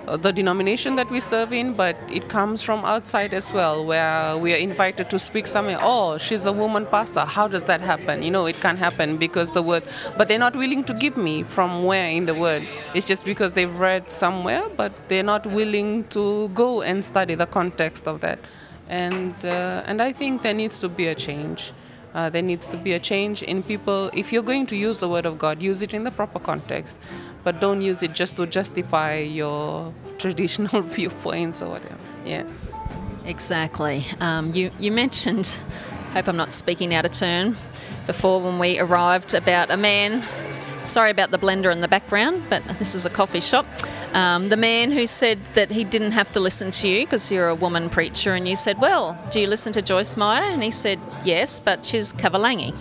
the 0.05 0.31
denomination 0.31 0.95
that 0.95 1.09
we 1.09 1.19
serve 1.19 1.51
in, 1.53 1.73
but 1.73 1.95
it 2.11 2.29
comes 2.29 2.61
from 2.61 2.85
outside 2.85 3.33
as 3.33 3.51
well, 3.51 3.85
where 3.85 4.37
we 4.37 4.53
are 4.53 4.57
invited 4.57 5.09
to 5.09 5.19
speak 5.19 5.47
somewhere. 5.47 5.77
Oh, 5.81 6.17
she's 6.17 6.45
a 6.45 6.53
woman 6.53 6.85
pastor. 6.85 7.25
How 7.25 7.47
does 7.47 7.63
that 7.65 7.81
happen? 7.81 8.23
You 8.23 8.31
know, 8.31 8.45
it 8.45 8.57
can't 8.61 8.79
happen 8.79 9.17
because 9.17 9.51
the 9.51 9.61
word, 9.61 9.83
but 10.17 10.27
they're 10.27 10.39
not 10.39 10.55
willing 10.55 10.83
to 10.83 10.93
give 10.93 11.17
me 11.17 11.43
from 11.43 11.83
where 11.83 12.09
in 12.09 12.25
the 12.25 12.35
word. 12.35 12.67
It's 12.93 13.05
just 13.05 13.25
because 13.25 13.53
they've 13.53 13.75
read 13.79 14.11
somewhere, 14.11 14.63
but 14.77 14.91
they're 15.09 15.23
not 15.23 15.45
willing 15.45 16.05
to 16.09 16.49
go 16.49 16.81
and 16.81 17.03
study 17.03 17.35
the 17.35 17.47
context 17.47 18.07
of 18.07 18.21
that. 18.21 18.39
And 18.87 19.33
uh, 19.43 19.83
and 19.87 20.01
I 20.01 20.13
think 20.13 20.43
there 20.43 20.53
needs 20.53 20.79
to 20.81 20.89
be 20.89 21.07
a 21.07 21.15
change. 21.15 21.73
Uh, 22.15 22.29
there 22.29 22.41
needs 22.41 22.67
to 22.67 22.77
be 22.77 22.93
a 22.93 22.99
change 22.99 23.43
in 23.43 23.61
people. 23.61 24.09
If 24.13 24.33
you're 24.33 24.41
going 24.41 24.65
to 24.67 24.75
use 24.75 24.97
the 24.99 25.09
word 25.09 25.27
of 25.27 25.37
God, 25.37 25.61
use 25.61 25.83
it 25.83 25.93
in 25.93 26.03
the 26.03 26.11
proper 26.11 26.39
context 26.39 26.97
but 27.45 27.61
don't 27.61 27.81
use 27.81 28.01
it 28.03 28.11
just 28.11 28.35
to 28.35 28.47
justify 28.47 29.19
your 29.19 29.93
traditional 30.17 30.81
viewpoints 30.81 31.61
or 31.61 31.69
whatever. 31.69 31.95
Yeah. 32.25 32.45
Exactly. 33.25 34.03
Um, 34.19 34.53
you 34.53 34.71
you 34.77 34.91
mentioned. 34.91 35.57
Hope 36.13 36.27
I'm 36.27 36.37
not 36.37 36.53
speaking 36.53 36.93
out 36.93 37.05
of 37.05 37.11
turn. 37.11 37.55
Before 38.07 38.41
when 38.41 38.59
we 38.59 38.79
arrived 38.79 39.33
about 39.33 39.71
a 39.71 39.77
man. 39.77 40.23
Sorry 40.83 41.09
about 41.09 41.31
the 41.31 41.39
blender 41.39 41.71
in 41.71 41.81
the 41.81 41.87
background, 41.87 42.43
but 42.49 42.63
this 42.77 42.93
is 42.93 43.05
a 43.05 43.09
coffee 43.09 43.39
shop. 43.39 43.65
Um, 44.15 44.47
the 44.47 44.55
man 44.55 44.91
who 44.91 45.07
said 45.07 45.43
that 45.55 45.69
he 45.71 45.83
didn't 45.83 46.13
have 46.13 46.31
to 46.31 46.39
listen 46.39 46.71
to 46.71 46.87
you 46.87 47.05
because 47.05 47.29
you're 47.29 47.49
a 47.49 47.55
woman 47.55 47.89
preacher, 47.89 48.33
and 48.33 48.47
you 48.47 48.55
said, 48.55 48.79
"Well, 48.79 49.17
do 49.29 49.41
you 49.41 49.47
listen 49.47 49.73
to 49.73 49.81
Joyce 49.81 50.15
Meyer?" 50.15 50.43
And 50.43 50.63
he 50.63 50.71
said, 50.71 50.99
"Yes, 51.25 51.59
but 51.59 51.85
she's 51.85 52.13
Kaivalagi." 52.13 52.73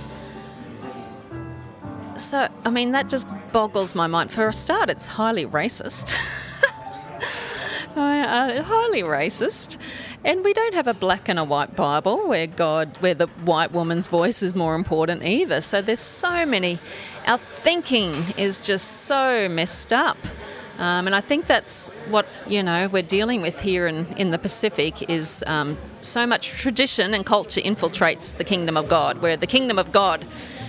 So, 2.16 2.46
I 2.64 2.70
mean, 2.70 2.92
that 2.92 3.08
just 3.08 3.26
boggles 3.52 3.96
my 3.96 4.06
mind. 4.06 4.30
For 4.30 4.46
a 4.46 4.52
start, 4.52 4.88
it's 4.88 5.08
highly 5.08 5.44
racist. 5.44 6.16
uh, 7.96 8.62
highly 8.62 9.02
racist. 9.02 9.76
And 10.22 10.44
we 10.44 10.52
don't 10.52 10.74
have 10.74 10.86
a 10.86 10.94
black 10.94 11.28
and 11.28 11.40
a 11.40 11.44
white 11.44 11.74
Bible 11.74 12.28
where 12.28 12.46
God, 12.46 12.96
where 13.00 13.14
the 13.14 13.26
white 13.44 13.72
woman's 13.72 14.06
voice 14.06 14.40
is 14.40 14.54
more 14.54 14.76
important 14.76 15.24
either. 15.24 15.60
So 15.60 15.82
there's 15.82 16.00
so 16.00 16.46
many. 16.46 16.78
Our 17.26 17.38
thinking 17.38 18.14
is 18.38 18.60
just 18.60 19.02
so 19.02 19.48
messed 19.48 19.92
up. 19.92 20.16
Um, 20.78 21.06
and 21.06 21.14
I 21.14 21.20
think 21.20 21.46
that's 21.46 21.90
what 22.10 22.26
you 22.46 22.62
know 22.62 22.88
we're 22.88 23.02
dealing 23.02 23.42
with 23.42 23.60
here 23.60 23.86
in, 23.86 24.06
in 24.16 24.30
the 24.30 24.38
Pacific 24.38 25.08
is 25.08 25.44
um, 25.46 25.78
so 26.00 26.26
much 26.26 26.48
tradition 26.48 27.14
and 27.14 27.24
culture 27.24 27.60
infiltrates 27.60 28.36
the 28.36 28.44
kingdom 28.44 28.76
of 28.76 28.88
God, 28.88 29.22
where 29.22 29.36
the 29.36 29.46
kingdom 29.46 29.78
of 29.78 29.92
God 29.92 30.26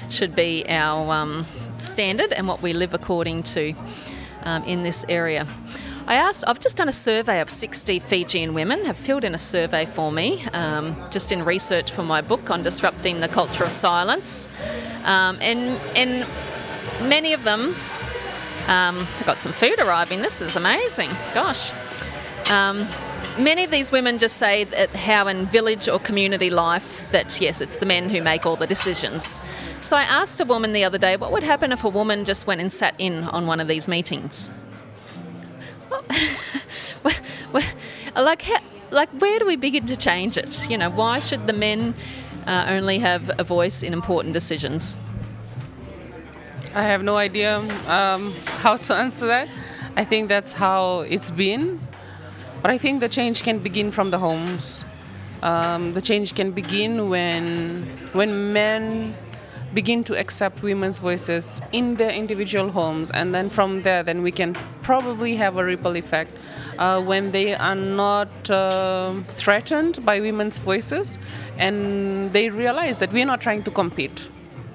should 0.10 0.36
be 0.36 0.64
our 0.70 1.12
um, 1.12 1.46
standard 1.80 2.32
and 2.34 2.48
what 2.48 2.62
we 2.62 2.74
live 2.74 2.94
according 2.94 3.44
to 3.44 3.74
um, 4.44 4.64
in 4.64 4.84
this 4.84 5.06
area. 5.10 5.48
I 6.08 6.16
asked, 6.16 6.44
I've 6.46 6.60
just 6.60 6.78
done 6.78 6.88
a 6.88 6.94
survey 6.94 7.42
of 7.42 7.50
60 7.50 8.00
Fijian 8.00 8.54
women, 8.54 8.86
have 8.86 8.96
filled 8.96 9.24
in 9.24 9.34
a 9.34 9.40
survey 9.40 9.88
for 9.88 10.12
me, 10.12 10.46
um, 10.54 10.96
just 11.10 11.32
in 11.32 11.44
research 11.44 11.92
for 11.92 12.04
my 12.04 12.22
book 12.22 12.52
on 12.52 12.62
disrupting 12.62 13.22
the 13.22 13.28
culture 13.28 13.64
of 13.64 13.72
silence. 13.72 14.48
Um, 15.04 15.40
and, 15.42 15.80
and 15.96 16.28
many 17.10 17.34
of 17.34 17.44
them, 17.44 17.76
um, 18.68 18.98
I've 18.98 19.26
got 19.26 19.40
some 19.40 19.52
food 19.52 19.80
arriving, 19.80 20.22
this 20.22 20.42
is 20.42 20.56
amazing, 20.56 21.10
gosh. 21.34 21.72
Um, 22.50 22.88
many 23.38 23.64
of 23.64 23.72
these 23.72 23.92
women 23.92 24.18
just 24.18 24.38
say 24.38 24.64
that 24.66 24.90
how 24.92 25.28
in 25.28 25.46
village 25.48 25.90
or 25.90 26.00
community 26.00 26.50
life 26.50 27.10
that 27.12 27.42
yes 27.42 27.60
it's 27.60 27.78
the 27.78 27.86
men 27.86 28.10
who 28.10 28.22
make 28.22 28.46
all 28.46 28.56
the 28.56 28.68
decisions. 28.68 29.40
So 29.82 29.98
i 29.98 30.04
asked 30.04 30.40
a 30.42 30.46
woman 30.46 30.74
the 30.74 30.84
other 30.84 30.98
day 30.98 31.18
what 31.18 31.32
would 31.32 31.44
happen 31.44 31.72
if 31.72 31.84
a 31.84 31.90
woman 31.90 32.26
just 32.26 32.48
went 32.48 32.62
and 32.62 32.72
sat 32.72 32.96
in 33.00 33.24
on 33.26 33.46
one 33.48 33.60
of 33.60 33.68
these 33.68 33.88
meetings? 33.88 34.50
Like 38.16 38.44
how, 38.44 38.60
like 38.92 39.10
where 39.20 39.40
do 39.40 39.46
we 39.46 39.58
begin 39.58 39.86
to 39.88 39.96
change 39.98 40.38
it? 40.38 40.70
You 40.70 40.78
know 40.78 40.90
why 40.90 41.20
should 41.20 41.48
the 41.48 41.54
men 41.54 41.94
uh, 42.48 42.66
only 42.70 43.00
have 43.00 43.30
a 43.38 43.44
voice 43.44 43.84
in 43.84 43.92
important 43.92 44.34
decisions 44.34 44.96
i 46.76 46.84
have 46.84 47.04
no 47.04 47.16
idea 47.16 47.60
um, 47.88 48.34
how 48.58 48.76
to 48.76 48.94
answer 48.94 49.28
that. 49.28 49.48
I 49.96 50.04
think 50.04 50.28
that's 50.28 50.54
how 50.54 51.02
it's 51.02 51.32
been. 51.32 51.80
But 52.62 52.72
I 52.72 52.78
think 52.78 53.00
the 53.00 53.08
change 53.08 53.44
can 53.44 53.60
begin 53.60 53.92
from 53.92 54.12
the 54.12 54.20
homes. 54.20 54.84
Um, 55.42 55.94
the 55.94 56.02
change 56.02 56.36
can 56.36 56.52
begin 56.52 57.10
when 57.10 57.88
when 58.14 58.52
men 58.52 59.14
begin 59.74 60.04
to 60.06 60.18
accept 60.18 60.64
women's 60.64 61.00
voices 61.00 61.62
in 61.72 61.96
their 61.96 62.12
individual 62.12 62.72
homes, 62.72 63.12
and 63.12 63.34
then 63.34 63.50
from 63.50 63.84
there, 63.84 64.04
then 64.04 64.22
we 64.22 64.32
can 64.32 64.56
probably 64.82 65.36
have 65.36 65.58
a 65.58 65.64
ripple 65.64 65.96
effect 65.96 66.32
uh, 66.78 67.02
when 67.02 67.32
they 67.32 67.54
are 67.54 67.76
not 67.76 68.50
uh, 68.50 69.14
threatened 69.28 70.04
by 70.06 70.20
women's 70.20 70.58
voices, 70.58 71.20
and 71.58 72.34
they 72.34 72.50
realize 72.50 73.00
that 73.00 73.12
we 73.14 73.22
are 73.22 73.26
not 73.26 73.42
trying 73.42 73.64
to 73.64 73.72
compete 73.72 74.30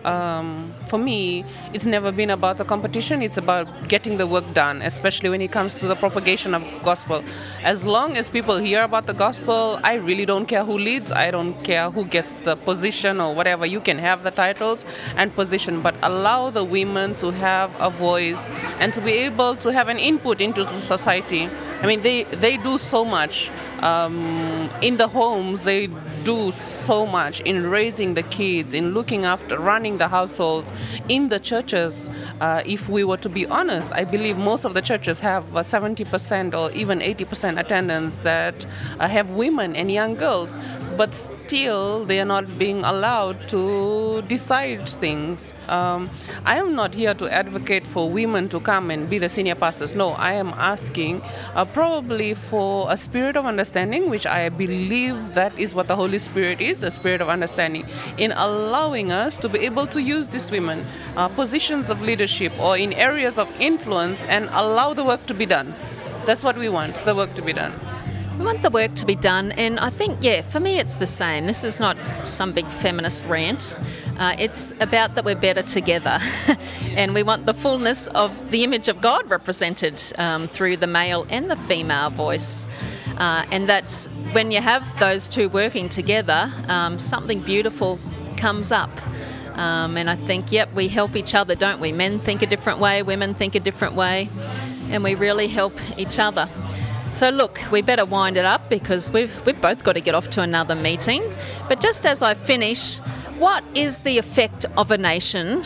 um, 0.05 0.73
for 0.89 0.99
me, 0.99 1.45
it's 1.73 1.87
never 1.87 2.11
been 2.13 2.31
about 2.31 2.59
the 2.59 2.65
competition. 2.65 3.23
It's 3.23 3.37
about 3.37 3.89
getting 3.89 4.17
the 4.17 4.27
work 4.27 4.45
done, 4.55 4.83
especially 4.83 5.29
when 5.31 5.41
it 5.41 5.53
comes 5.53 5.75
to 5.77 5.87
the 5.87 5.95
propagation 5.95 6.55
of 6.55 6.65
gospel. 6.83 7.23
As 7.63 7.85
long 7.85 8.17
as 8.17 8.31
people 8.31 8.57
hear 8.59 8.83
about 8.83 9.07
the 9.07 9.15
gospel, 9.15 9.79
I 9.83 9.95
really 9.95 10.25
don't 10.25 10.47
care 10.47 10.65
who 10.65 10.79
leads. 10.79 11.13
I 11.13 11.31
don't 11.31 11.55
care 11.63 11.91
who 11.91 12.05
gets 12.05 12.33
the 12.33 12.57
position 12.57 13.21
or 13.21 13.35
whatever. 13.35 13.67
You 13.67 13.81
can 13.81 13.99
have 13.99 14.23
the 14.23 14.31
titles 14.31 14.85
and 15.17 15.35
position, 15.35 15.83
but 15.83 15.95
allow 16.03 16.51
the 16.51 16.65
women 16.65 17.15
to 17.17 17.31
have 17.33 17.71
a 17.81 17.91
voice 17.91 18.49
and 18.79 18.93
to 18.95 19.01
be 19.01 19.13
able 19.13 19.57
to 19.57 19.73
have 19.73 19.89
an 19.89 19.99
input 19.99 20.41
into 20.41 20.65
the 20.65 20.71
society. 20.71 21.49
I 21.83 21.87
mean, 21.87 22.03
they 22.03 22.25
they 22.25 22.57
do 22.57 22.79
so 22.79 23.05
much 23.05 23.51
um, 23.83 24.69
in 24.83 24.97
the 24.97 25.09
homes. 25.09 25.65
They 25.65 25.89
do 26.25 26.53
so 26.53 27.07
much 27.07 27.41
in 27.41 27.69
raising 27.71 28.15
the 28.15 28.23
kids, 28.23 28.75
in 28.75 28.93
looking 28.93 29.25
after, 29.25 29.59
running 29.59 29.99
the 29.99 30.09
households. 30.09 30.73
In 31.09 31.29
the 31.29 31.39
churches, 31.39 32.11
uh, 32.41 32.63
if 32.65 32.89
we 32.89 33.05
were 33.05 33.17
to 33.19 33.29
be 33.29 33.47
honest, 33.47 33.93
I 33.93 34.05
believe 34.05 34.37
most 34.37 34.65
of 34.65 34.75
the 34.75 34.83
churches 34.83 35.21
have 35.21 35.45
70% 35.45 36.55
or 36.55 36.71
even 36.73 37.01
80% 37.01 37.59
attendance 37.59 38.17
that 38.19 38.67
uh, 38.99 39.09
have 39.09 39.31
women 39.31 39.77
and 39.77 39.91
young 39.91 40.15
girls, 40.15 40.59
but 40.97 41.15
still 41.15 42.05
they 42.05 42.21
are 42.21 42.25
not 42.25 42.59
being 42.59 42.85
allowed 42.85 43.49
to 43.49 44.23
decide 44.23 44.89
things. 44.89 45.53
Um, 45.69 46.11
I 46.45 46.57
am 46.57 46.75
not 46.75 46.95
here 46.95 47.15
to 47.15 47.33
advocate 47.33 47.87
for 47.87 48.09
women 48.09 48.49
to 48.51 48.61
come 48.61 48.91
and 48.91 49.09
be 49.09 49.19
the 49.19 49.29
senior 49.29 49.55
pastors. 49.55 49.95
No, 49.95 50.11
I 50.11 50.33
am 50.35 50.49
asking 50.49 51.23
uh, 51.55 51.65
probably 51.65 52.35
for 52.35 52.91
a 52.91 52.97
spirit 52.97 53.37
of 53.37 53.47
understanding, 53.47 54.11
which 54.11 54.27
I 54.27 54.49
believe 54.49 55.35
that 55.35 55.59
is 55.59 55.75
what 55.75 55.89
the 55.89 55.97
Holy 55.97 56.19
Spirit 56.19 56.61
is 56.61 56.83
a 56.83 56.91
spirit 56.91 57.21
of 57.21 57.29
understanding, 57.29 57.87
in 58.19 58.33
allowing 58.33 59.13
us 59.13 59.39
to 59.39 59.49
be 59.49 59.61
able 59.61 59.87
to 59.89 60.01
use 60.01 60.29
these 60.29 60.51
women, 60.51 60.85
uh, 61.17 61.29
positions 61.29 61.91
of 61.91 62.03
leadership 62.03 62.53
or 62.61 62.77
in 62.77 62.93
areas 62.93 63.39
of 63.39 63.49
influence, 63.61 64.23
and 64.25 64.49
allow 64.53 64.95
the 64.95 65.05
work 65.05 65.25
to 65.27 65.35
be 65.35 65.47
done. 65.47 65.75
That's 66.27 66.45
what 66.45 66.57
we 66.57 66.69
want 66.69 66.97
the 67.05 67.15
work 67.15 67.35
to 67.35 67.43
be 67.43 67.53
done. 67.53 67.73
We 68.41 68.47
want 68.47 68.63
the 68.63 68.71
work 68.71 68.95
to 68.95 69.05
be 69.05 69.17
done, 69.17 69.53
and 69.53 69.79
I 69.79 69.91
think, 69.91 70.17
yeah, 70.23 70.41
for 70.41 70.61
me 70.61 70.79
it's 70.79 70.97
the 70.97 71.05
same. 71.05 71.45
This 71.45 71.63
is 71.63 71.79
not 71.79 72.03
some 72.25 72.55
big 72.55 72.69
feminist 72.69 73.27
rant. 73.27 73.79
Uh, 74.19 74.35
it's 74.39 74.73
about 74.81 75.15
that 75.17 75.27
we're 75.27 75.35
better 75.35 75.61
together, 75.61 76.19
and 76.93 77.13
we 77.13 77.23
want 77.23 77.45
the 77.45 77.53
fullness 77.53 78.07
of 78.09 78.51
the 78.51 78.65
image 78.65 78.89
of 78.89 79.03
God 79.03 79.29
represented 79.29 80.03
um, 80.17 80.49
through 80.49 80.79
the 80.79 80.87
male 80.87 81.27
and 81.29 81.51
the 81.51 81.57
female 81.57 82.09
voice. 82.09 82.65
Uh, 83.19 83.45
and 83.53 83.69
that's 83.69 84.07
when 84.33 84.51
you 84.51 84.63
have 84.63 84.99
those 84.99 85.29
two 85.29 85.51
working 85.51 85.91
together, 85.91 86.51
um, 86.67 86.99
something 86.99 87.41
beautiful 87.41 87.99
comes 88.39 88.73
up. 88.73 88.91
Um, 89.59 89.99
and 89.99 90.09
I 90.09 90.17
think, 90.17 90.51
yep, 90.51 90.73
we 90.73 90.89
help 90.89 91.15
each 91.15 91.35
other, 91.35 91.55
don't 91.55 91.79
we? 91.79 91.93
Men 91.93 92.19
think 92.19 92.41
a 92.41 92.47
different 92.47 92.79
way, 92.79 93.03
women 93.03 93.35
think 93.35 93.55
a 93.55 93.61
different 93.61 93.97
way, 93.97 94.31
and 94.89 95.05
we 95.05 95.15
really 95.15 95.49
help 95.49 95.75
each 95.99 96.19
other. 96.19 96.49
So, 97.13 97.29
look, 97.29 97.61
we 97.73 97.83
better 97.83 98.05
wind 98.05 98.37
it 98.37 98.45
up 98.45 98.69
because 98.69 99.11
we've, 99.11 99.45
we've 99.45 99.61
both 99.61 99.83
got 99.83 99.95
to 99.95 100.01
get 100.01 100.15
off 100.15 100.31
to 100.31 100.43
another 100.43 100.77
meeting. 100.77 101.25
But 101.69 101.81
just 101.81 102.07
as 102.07 102.23
I 102.23 102.35
finish, 102.35 102.99
what 103.39 103.65
is 103.75 104.01
the 104.01 104.17
effect 104.17 104.65
of 104.77 104.93
a 104.93 104.99
nation 104.99 105.65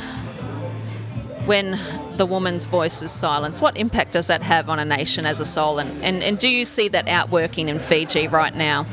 when 1.45 1.79
the 2.17 2.25
woman's 2.25 2.67
voice 2.67 3.03
is 3.03 3.11
silenced? 3.11 3.61
What 3.61 3.77
impact 3.77 4.13
does 4.13 4.29
that 4.29 4.41
have 4.43 4.71
on 4.71 4.79
a 4.79 4.87
nation 4.87 5.27
as 5.27 5.39
a 5.39 5.61
whole? 5.61 5.79
And, 5.79 6.03
and, 6.03 6.23
and 6.23 6.39
do 6.39 6.49
you 6.49 6.65
see 6.65 6.89
that 6.89 7.09
outworking 7.09 7.69
in 7.69 7.79
Fiji 7.79 8.27
right 8.27 8.55
now? 8.55 8.85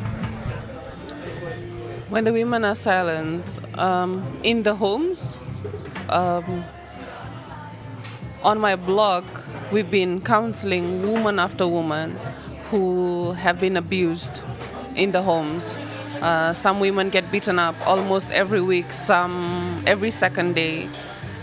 When 2.09 2.25
the 2.25 2.33
women 2.33 2.65
are 2.65 2.75
silent 2.75 3.59
um, 3.79 4.39
in 4.43 4.63
the 4.63 4.75
homes, 4.75 5.37
um, 6.09 6.65
on 8.43 8.59
my 8.59 8.75
blog, 8.75 9.23
we've 9.71 9.89
been 9.89 10.19
counseling 10.19 11.07
woman 11.07 11.39
after 11.39 11.65
woman 11.65 12.19
who 12.71 13.33
have 13.33 13.59
been 13.59 13.75
abused 13.75 14.41
in 14.95 15.11
the 15.11 15.21
homes. 15.21 15.77
Uh, 16.21 16.53
some 16.53 16.79
women 16.79 17.09
get 17.09 17.29
beaten 17.31 17.59
up 17.59 17.75
almost 17.85 18.31
every 18.31 18.61
week, 18.61 18.93
some 18.93 19.83
every 19.85 20.09
second 20.09 20.55
day. 20.55 20.87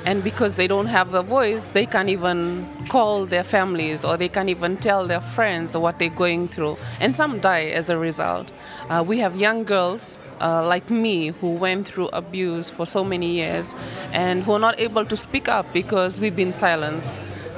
And 0.06 0.24
because 0.24 0.56
they 0.56 0.66
don't 0.66 0.86
have 0.86 1.12
a 1.12 1.22
voice, 1.22 1.68
they 1.68 1.84
can't 1.84 2.08
even 2.08 2.66
call 2.88 3.26
their 3.26 3.44
families 3.44 4.04
or 4.04 4.16
they 4.16 4.28
can't 4.28 4.48
even 4.48 4.78
tell 4.78 5.06
their 5.06 5.20
friends 5.20 5.76
what 5.76 5.98
they're 5.98 6.08
going 6.08 6.48
through. 6.48 6.78
And 6.98 7.14
some 7.14 7.40
die 7.40 7.66
as 7.66 7.90
a 7.90 7.98
result. 7.98 8.50
Uh, 8.88 9.04
we 9.06 9.18
have 9.18 9.36
young 9.36 9.64
girls 9.64 10.18
uh, 10.40 10.66
like 10.66 10.88
me 10.88 11.28
who 11.28 11.50
went 11.50 11.86
through 11.86 12.08
abuse 12.08 12.70
for 12.70 12.86
so 12.86 13.04
many 13.04 13.32
years 13.32 13.74
and 14.12 14.44
who 14.44 14.52
are 14.52 14.58
not 14.58 14.80
able 14.80 15.04
to 15.04 15.16
speak 15.16 15.46
up 15.48 15.66
because 15.74 16.20
we've 16.20 16.36
been 16.36 16.54
silenced. 16.54 17.08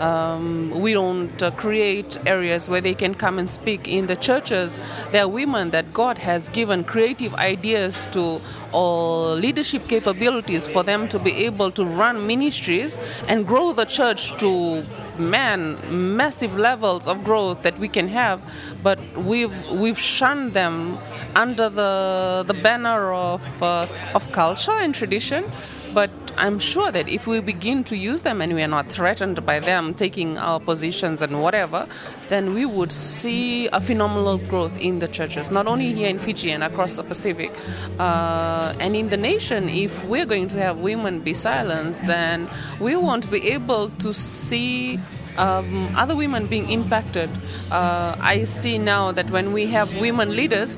Um, 0.00 0.70
we 0.80 0.94
don't 0.94 1.42
uh, 1.42 1.50
create 1.50 2.16
areas 2.26 2.68
where 2.68 2.80
they 2.80 2.94
can 2.94 3.14
come 3.14 3.38
and 3.38 3.48
speak 3.48 3.86
in 3.86 4.06
the 4.06 4.16
churches. 4.16 4.78
There 5.10 5.24
are 5.24 5.28
women 5.28 5.70
that 5.70 5.92
God 5.92 6.18
has 6.18 6.48
given 6.48 6.84
creative 6.84 7.34
ideas 7.34 8.06
to 8.12 8.40
or 8.72 9.34
leadership 9.34 9.88
capabilities 9.88 10.66
for 10.66 10.82
them 10.82 11.08
to 11.08 11.18
be 11.18 11.44
able 11.44 11.70
to 11.72 11.84
run 11.84 12.26
ministries 12.26 12.96
and 13.28 13.46
grow 13.46 13.72
the 13.72 13.84
church 13.84 14.36
to 14.38 14.82
man 15.18 15.76
massive 16.16 16.56
levels 16.56 17.06
of 17.06 17.22
growth 17.24 17.62
that 17.62 17.78
we 17.78 17.88
can 17.88 18.08
have 18.08 18.40
but 18.82 18.98
we've 19.16 19.54
we've 19.70 19.98
shunned 19.98 20.52
them 20.54 20.98
under 21.34 21.68
the 21.68 22.44
the 22.46 22.54
banner 22.54 23.12
of 23.12 23.62
uh, 23.62 23.86
of 24.14 24.30
culture 24.32 24.72
and 24.72 24.94
tradition 24.94 25.44
but 25.92 26.10
I'm 26.40 26.58
sure 26.58 26.90
that 26.90 27.06
if 27.06 27.26
we 27.26 27.40
begin 27.40 27.84
to 27.84 27.96
use 27.98 28.22
them 28.22 28.40
and 28.40 28.54
we 28.54 28.62
are 28.62 28.68
not 28.68 28.88
threatened 28.88 29.44
by 29.44 29.60
them 29.60 29.92
taking 29.92 30.38
our 30.38 30.58
positions 30.58 31.20
and 31.20 31.42
whatever, 31.42 31.86
then 32.30 32.54
we 32.54 32.64
would 32.64 32.90
see 32.90 33.68
a 33.68 33.80
phenomenal 33.80 34.38
growth 34.38 34.74
in 34.78 35.00
the 35.00 35.08
churches, 35.08 35.50
not 35.50 35.66
only 35.66 35.92
here 35.92 36.08
in 36.08 36.18
Fiji 36.18 36.50
and 36.50 36.64
across 36.64 36.96
the 36.96 37.02
Pacific. 37.02 37.54
Uh, 37.98 38.74
and 38.80 38.96
in 38.96 39.10
the 39.10 39.18
nation, 39.18 39.68
if 39.68 39.92
we're 40.06 40.24
going 40.24 40.48
to 40.48 40.56
have 40.56 40.78
women 40.78 41.20
be 41.20 41.34
silenced, 41.34 42.06
then 42.06 42.48
we 42.80 42.96
won't 42.96 43.30
be 43.30 43.50
able 43.50 43.90
to 43.90 44.14
see. 44.14 44.98
Um, 45.38 45.94
other 45.96 46.16
women 46.16 46.46
being 46.46 46.70
impacted. 46.70 47.30
Uh, 47.70 48.16
I 48.18 48.44
see 48.44 48.78
now 48.78 49.12
that 49.12 49.30
when 49.30 49.52
we 49.52 49.66
have 49.66 49.94
women 50.00 50.34
leaders, 50.34 50.76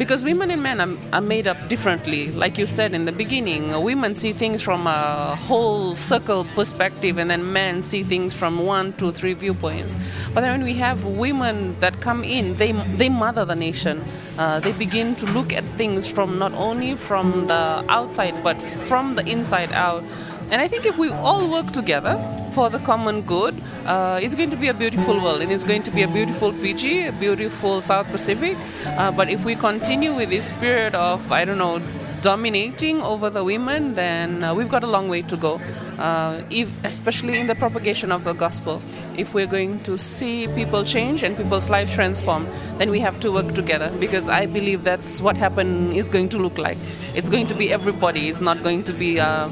because 0.00 0.24
women 0.24 0.50
and 0.50 0.62
men 0.62 0.80
are, 0.80 0.96
are, 1.12 1.20
made 1.20 1.46
up 1.46 1.58
differently. 1.68 2.30
Like 2.30 2.56
you 2.56 2.66
said 2.66 2.94
in 2.94 3.04
the 3.04 3.12
beginning, 3.12 3.82
women 3.82 4.14
see 4.14 4.32
things 4.32 4.62
from 4.62 4.86
a 4.86 5.36
whole 5.36 5.94
circle 5.94 6.46
perspective, 6.54 7.18
and 7.18 7.30
then 7.30 7.52
men 7.52 7.82
see 7.82 8.02
things 8.02 8.32
from 8.32 8.64
one, 8.64 8.94
two, 8.94 9.12
three 9.12 9.34
viewpoints. 9.34 9.94
But 10.32 10.40
then 10.40 10.52
when 10.52 10.64
we 10.64 10.72
have 10.76 11.04
women 11.04 11.78
that 11.80 12.00
come 12.00 12.24
in, 12.24 12.56
they 12.56 12.72
they 12.72 13.10
mother 13.10 13.44
the 13.44 13.54
nation. 13.54 14.02
Uh, 14.38 14.58
they 14.60 14.72
begin 14.72 15.16
to 15.16 15.26
look 15.26 15.52
at 15.52 15.64
things 15.76 16.06
from 16.06 16.38
not 16.38 16.54
only 16.54 16.94
from 16.94 17.44
the 17.44 17.84
outside 17.90 18.42
but 18.42 18.56
from 18.88 19.16
the 19.16 19.26
inside 19.28 19.70
out. 19.72 20.02
And 20.50 20.60
I 20.60 20.66
think 20.66 20.84
if 20.84 20.98
we 20.98 21.10
all 21.10 21.48
work 21.48 21.72
together 21.72 22.18
for 22.52 22.68
the 22.70 22.80
common 22.80 23.22
good, 23.22 23.54
uh, 23.86 24.18
it's 24.20 24.34
going 24.34 24.50
to 24.50 24.56
be 24.56 24.66
a 24.66 24.74
beautiful 24.74 25.20
world 25.20 25.42
and 25.42 25.52
it's 25.52 25.62
going 25.62 25.84
to 25.84 25.92
be 25.92 26.02
a 26.02 26.08
beautiful 26.08 26.50
Fiji, 26.50 27.06
a 27.06 27.12
beautiful 27.12 27.80
South 27.80 28.08
Pacific. 28.08 28.56
Uh, 28.84 29.12
but 29.12 29.30
if 29.30 29.44
we 29.44 29.54
continue 29.54 30.12
with 30.12 30.30
this 30.30 30.48
spirit 30.48 30.94
of, 30.96 31.30
I 31.30 31.44
don't 31.44 31.58
know, 31.58 31.80
dominating 32.20 33.00
over 33.00 33.30
the 33.30 33.44
women, 33.44 33.94
then 33.94 34.42
uh, 34.42 34.52
we've 34.52 34.68
got 34.68 34.82
a 34.82 34.86
long 34.88 35.08
way 35.08 35.22
to 35.22 35.36
go, 35.36 35.60
uh, 35.98 36.42
if, 36.50 36.68
especially 36.84 37.38
in 37.38 37.46
the 37.46 37.54
propagation 37.54 38.10
of 38.10 38.24
the 38.24 38.32
gospel. 38.32 38.82
If 39.16 39.32
we're 39.32 39.46
going 39.46 39.82
to 39.84 39.96
see 39.96 40.48
people 40.48 40.84
change 40.84 41.22
and 41.22 41.36
people's 41.36 41.70
lives 41.70 41.94
transform, 41.94 42.46
then 42.78 42.90
we 42.90 42.98
have 43.00 43.20
to 43.20 43.30
work 43.30 43.54
together 43.54 43.90
because 44.00 44.28
I 44.28 44.46
believe 44.46 44.82
that's 44.82 45.20
what 45.20 45.36
heaven 45.36 45.92
is 45.92 46.08
going 46.08 46.28
to 46.30 46.38
look 46.38 46.58
like. 46.58 46.78
It's 47.14 47.30
going 47.30 47.46
to 47.46 47.54
be 47.54 47.72
everybody, 47.72 48.28
it's 48.28 48.40
not 48.40 48.62
going 48.62 48.84
to 48.84 48.92
be 48.92 49.20
uh, 49.20 49.48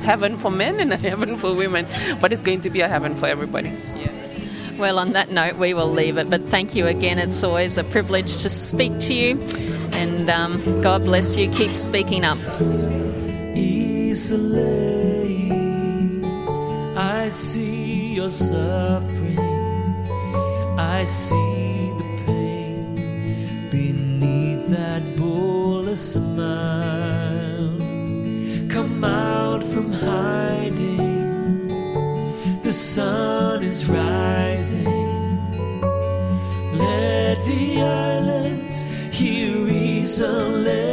heaven 0.00 0.36
for 0.36 0.50
men 0.50 0.80
and 0.80 0.92
a 0.94 0.96
heaven 0.96 1.36
for 1.36 1.54
women, 1.54 1.86
but 2.20 2.32
it's 2.32 2.42
going 2.42 2.60
to 2.62 2.70
be 2.70 2.80
a 2.80 2.88
heaven 2.88 3.14
for 3.14 3.26
everybody. 3.26 3.70
Yeah. 3.96 4.18
Well, 4.78 5.00
on 5.00 5.12
that 5.12 5.30
note, 5.32 5.56
we 5.56 5.74
will 5.74 5.90
leave 5.90 6.18
it. 6.18 6.30
But 6.30 6.44
thank 6.46 6.76
you 6.76 6.86
again. 6.86 7.18
It's 7.18 7.42
always 7.42 7.76
a 7.78 7.84
privilege 7.84 8.42
to 8.42 8.50
speak 8.50 8.96
to 9.00 9.14
you. 9.14 9.40
And 9.92 10.30
um, 10.30 10.80
God 10.80 11.04
bless 11.04 11.36
you. 11.36 11.50
Keep 11.50 11.74
speaking 11.74 12.22
up. 12.24 12.38
Easily, 13.56 14.62
I 16.96 17.28
see 17.30 18.14
your 18.14 18.30
suffering. 18.30 19.38
I 20.78 21.04
see 21.06 21.92
the 21.98 22.22
pain 22.24 22.94
beneath 23.70 24.68
that 24.68 25.16
bullet 25.16 25.96
smile 25.96 26.97
sun 32.94 33.62
is 33.62 33.86
rising. 33.86 34.84
Let 36.72 37.36
the 37.44 37.82
islands 37.82 38.84
hear 39.12 39.66
reason. 39.66 40.87